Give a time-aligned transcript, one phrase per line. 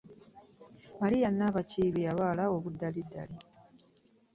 [1.01, 3.37] Maria Nabakiibi yalwala obudalidali.